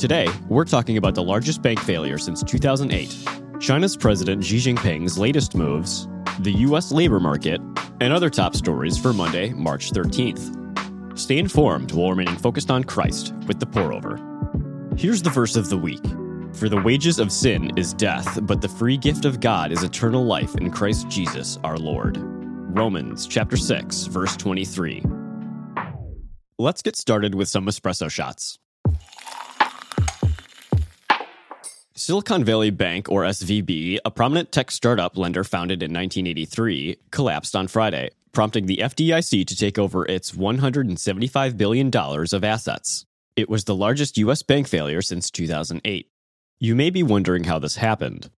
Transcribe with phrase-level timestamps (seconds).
[0.00, 3.14] Today, we're talking about the largest bank failure since 2008,
[3.60, 6.08] China's President Xi Jinping's latest moves,
[6.38, 6.90] the U.S.
[6.90, 7.60] labor market,
[8.00, 11.18] and other top stories for Monday, March 13th.
[11.18, 14.18] Stay informed while remaining focused on Christ with the pour over.
[14.96, 16.02] Here's the verse of the week
[16.54, 20.24] For the wages of sin is death, but the free gift of God is eternal
[20.24, 22.16] life in Christ Jesus our Lord.
[22.18, 25.02] Romans chapter 6, verse 23.
[26.58, 28.58] Let's get started with some espresso shots.
[32.00, 37.68] Silicon Valley Bank, or SVB, a prominent tech startup lender founded in 1983, collapsed on
[37.68, 43.04] Friday, prompting the FDIC to take over its $175 billion of assets.
[43.36, 44.42] It was the largest U.S.
[44.42, 46.08] bank failure since 2008.
[46.58, 48.30] You may be wondering how this happened.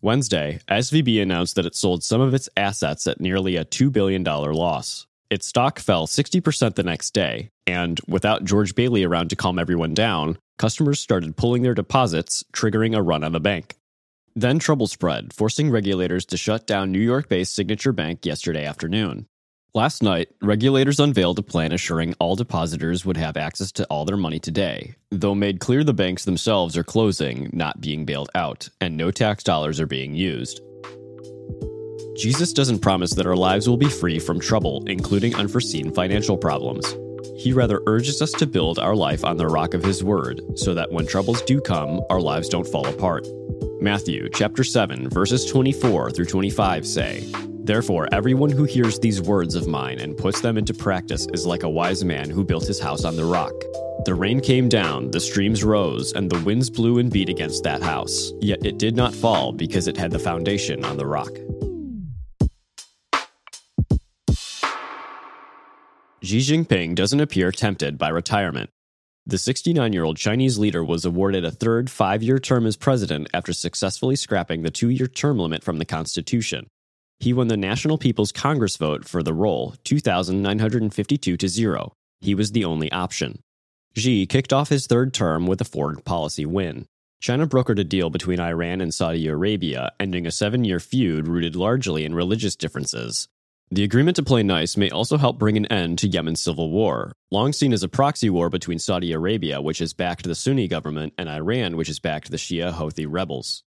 [0.00, 4.24] Wednesday, SVB announced that it sold some of its assets at nearly a $2 billion
[4.24, 5.06] loss.
[5.28, 9.92] Its stock fell 60% the next day, and without George Bailey around to calm everyone
[9.92, 13.78] down, customers started pulling their deposits, triggering a run on the bank.
[14.36, 19.26] Then trouble spread, forcing regulators to shut down New York based Signature Bank yesterday afternoon.
[19.72, 24.18] Last night, regulators unveiled a plan assuring all depositors would have access to all their
[24.18, 28.98] money today, though made clear the banks themselves are closing, not being bailed out, and
[28.98, 30.60] no tax dollars are being used.
[32.18, 36.84] Jesus doesn't promise that our lives will be free from trouble, including unforeseen financial problems.
[37.40, 40.74] He rather urges us to build our life on the rock of his word, so
[40.74, 43.26] that when troubles do come, our lives don't fall apart.
[43.80, 47.24] Matthew chapter 7 verses 24 through 25 say,
[47.64, 51.62] Therefore everyone who hears these words of mine and puts them into practice is like
[51.62, 53.54] a wise man who built his house on the rock.
[54.04, 57.82] The rain came down, the streams rose, and the winds blew and beat against that
[57.82, 58.32] house.
[58.40, 61.32] Yet it did not fall because it had the foundation on the rock.
[66.22, 68.68] Xi Jinping doesn't appear tempted by retirement.
[69.24, 73.28] The 69 year old Chinese leader was awarded a third five year term as president
[73.32, 76.66] after successfully scrapping the two year term limit from the Constitution.
[77.20, 81.92] He won the National People's Congress vote for the role, 2,952 to 0.
[82.20, 83.40] He was the only option.
[83.96, 86.84] Xi kicked off his third term with a foreign policy win.
[87.20, 91.56] China brokered a deal between Iran and Saudi Arabia, ending a seven year feud rooted
[91.56, 93.26] largely in religious differences.
[93.72, 97.12] The agreement to play nice may also help bring an end to Yemen's civil war,
[97.30, 101.12] long seen as a proxy war between Saudi Arabia, which has backed the Sunni government,
[101.16, 103.62] and Iran, which has backed the Shia Houthi rebels.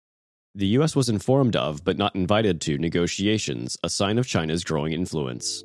[0.56, 0.96] The U.S.
[0.96, 5.62] was informed of, but not invited to, negotiations, a sign of China's growing influence.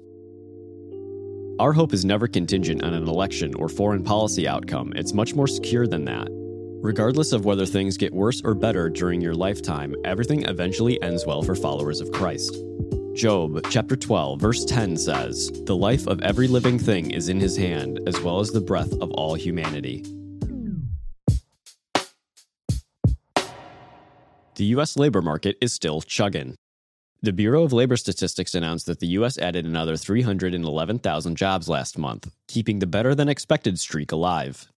[1.59, 5.47] Our hope is never contingent on an election or foreign policy outcome, it's much more
[5.47, 6.27] secure than that.
[6.83, 11.41] Regardless of whether things get worse or better during your lifetime, everything eventually ends well
[11.41, 12.55] for followers of Christ.
[13.17, 17.57] Job chapter 12 verse 10 says, "The life of every living thing is in his
[17.57, 20.03] hand, as well as the breath of all humanity."
[24.53, 26.57] The US labor market is still chugging.
[27.23, 29.39] The Bureau of Labor Statistics announced that the U.S.
[29.39, 34.71] added another 311,000 jobs last month, keeping the better than expected streak alive.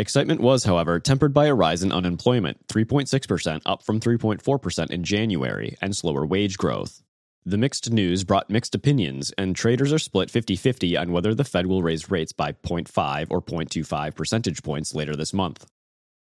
[0.00, 5.76] Excitement was, however, tempered by a rise in unemployment, 3.6% up from 3.4% in January,
[5.80, 7.00] and slower wage growth.
[7.46, 11.44] The mixed news brought mixed opinions, and traders are split 50 50 on whether the
[11.44, 15.66] Fed will raise rates by 0.5 or 0.25 percentage points later this month.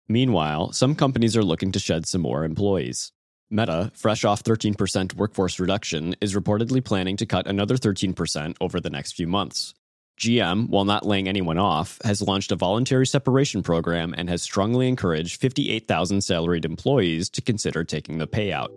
[0.09, 3.13] Meanwhile, some companies are looking to shed some more employees.
[3.51, 8.89] Meta, fresh off 13% workforce reduction, is reportedly planning to cut another 13% over the
[8.89, 9.75] next few months.
[10.19, 14.89] GM, while not laying anyone off, has launched a voluntary separation program and has strongly
[14.89, 18.71] encouraged 58,000 salaried employees to consider taking the payout.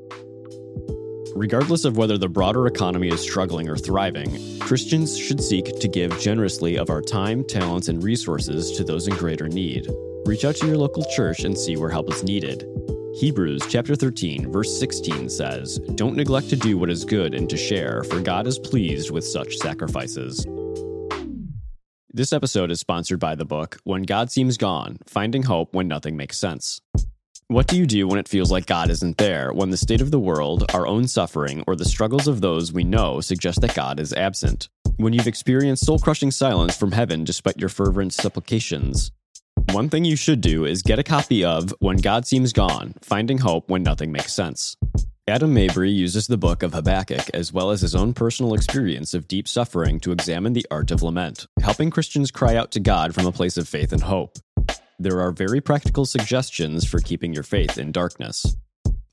[1.35, 6.17] Regardless of whether the broader economy is struggling or thriving, Christians should seek to give
[6.17, 9.85] generously of our time, talents, and resources to those in greater need.
[10.25, 12.65] Reach out to your local church and see where help is needed.
[13.19, 17.57] Hebrews chapter 13 verse 16 says, "Don't neglect to do what is good and to
[17.57, 20.47] share, for God is pleased with such sacrifices."
[22.13, 26.15] This episode is sponsored by the book When God Seems Gone: Finding Hope When Nothing
[26.15, 26.79] Makes Sense.
[27.47, 30.09] What do you do when it feels like God isn't there, when the state of
[30.09, 33.99] the world, our own suffering, or the struggles of those we know suggest that God
[33.99, 34.67] is absent?
[34.97, 39.11] When you've experienced soul crushing silence from heaven despite your fervent supplications?
[39.73, 43.37] One thing you should do is get a copy of When God Seems Gone Finding
[43.37, 44.75] Hope When Nothing Makes Sense.
[45.27, 49.27] Adam Mabry uses the book of Habakkuk as well as his own personal experience of
[49.27, 53.27] deep suffering to examine the art of lament, helping Christians cry out to God from
[53.27, 54.39] a place of faith and hope
[54.97, 58.55] there are very practical suggestions for keeping your faith in darkness.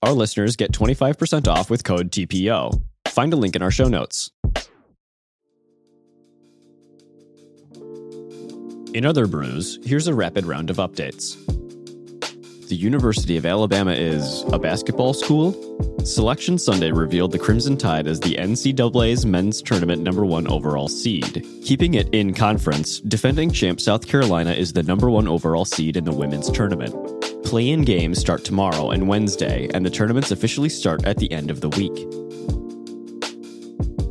[0.02, 2.82] Our listeners get 25% off with code TPO.
[3.08, 4.30] Find a link in our show notes.
[8.94, 11.36] In other brews, here's a rapid round of updates.
[12.68, 15.52] the University of Alabama is a basketball school?
[16.04, 21.46] Selection Sunday revealed the Crimson Tide as the NCAA's men's tournament number one overall seed.
[21.64, 26.04] Keeping it in conference, defending champ South Carolina is the number one overall seed in
[26.04, 26.92] the women's tournament.
[27.44, 31.52] Play in games start tomorrow and Wednesday, and the tournaments officially start at the end
[31.52, 31.94] of the week.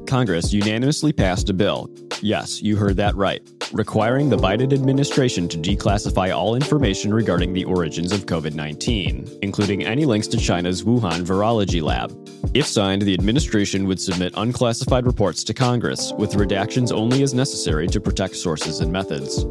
[0.08, 1.90] Congress unanimously passed a bill.
[2.22, 3.42] Yes, you heard that right
[3.74, 9.86] requiring the Biden administration to declassify all information regarding the origins of COVID 19, including
[9.86, 12.12] any links to China's Wuhan virology lab.
[12.54, 17.88] If signed, the administration would submit unclassified reports to Congress, with redactions only as necessary
[17.88, 19.46] to protect sources and methods.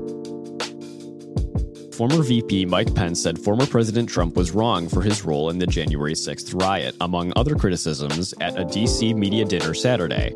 [1.96, 5.66] Former VP Mike Pence said former President Trump was wrong for his role in the
[5.66, 10.34] January 6th riot, among other criticisms, at a DC media dinner Saturday.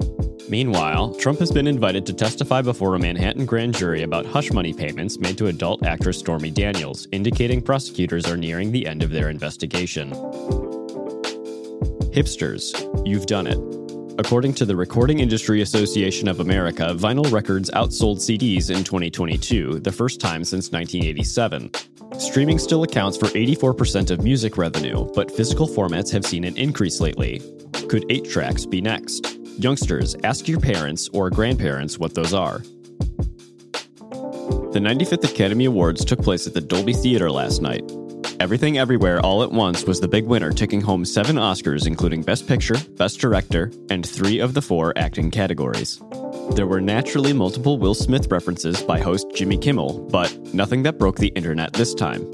[0.54, 4.72] Meanwhile, Trump has been invited to testify before a Manhattan grand jury about hush money
[4.72, 9.30] payments made to adult actress Stormy Daniels, indicating prosecutors are nearing the end of their
[9.30, 10.12] investigation.
[12.12, 12.70] Hipsters,
[13.04, 13.58] you've done it.
[14.20, 19.90] According to the Recording Industry Association of America, vinyl records outsold CDs in 2022, the
[19.90, 21.72] first time since 1987.
[22.20, 27.00] Streaming still accounts for 84% of music revenue, but physical formats have seen an increase
[27.00, 27.42] lately.
[27.88, 29.33] Could 8 tracks be next?
[29.58, 32.58] Youngsters, ask your parents or grandparents what those are.
[34.72, 37.88] The 95th Academy Awards took place at the Dolby Theater last night.
[38.40, 42.48] Everything Everywhere All at Once was the big winner, taking home seven Oscars, including Best
[42.48, 46.02] Picture, Best Director, and three of the four acting categories.
[46.50, 51.18] There were naturally multiple Will Smith references by host Jimmy Kimmel, but nothing that broke
[51.18, 52.28] the internet this time.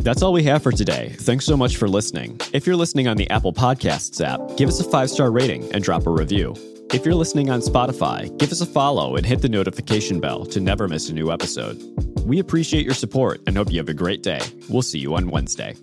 [0.00, 1.14] That's all we have for today.
[1.18, 2.40] Thanks so much for listening.
[2.54, 5.84] If you're listening on the Apple Podcasts app, give us a five star rating and
[5.84, 6.54] drop a review.
[6.90, 10.58] If you're listening on Spotify, give us a follow and hit the notification bell to
[10.58, 11.76] never miss a new episode.
[12.24, 14.40] We appreciate your support and hope you have a great day.
[14.70, 15.76] We'll see you on Wednesday.